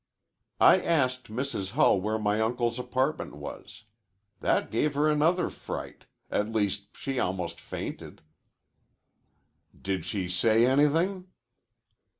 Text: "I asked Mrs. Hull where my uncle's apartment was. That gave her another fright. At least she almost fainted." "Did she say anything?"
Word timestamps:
"I 0.59 0.79
asked 0.81 1.25
Mrs. 1.25 1.73
Hull 1.73 2.01
where 2.01 2.17
my 2.17 2.41
uncle's 2.41 2.79
apartment 2.79 3.35
was. 3.35 3.83
That 4.39 4.71
gave 4.71 4.95
her 4.95 5.07
another 5.07 5.51
fright. 5.51 6.05
At 6.31 6.49
least 6.51 6.97
she 6.97 7.19
almost 7.19 7.61
fainted." 7.61 8.23
"Did 9.79 10.03
she 10.03 10.27
say 10.27 10.65
anything?" 10.65 11.27